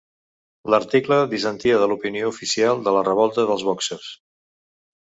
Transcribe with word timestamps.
L'article 0.73 1.19
dissentia 1.33 1.77
de 1.85 1.89
l'opinió 1.93 2.33
oficial 2.33 2.83
de 2.89 2.97
la 2.99 3.07
revolta 3.13 3.49
dels 3.53 3.71
bòxers. 3.73 4.13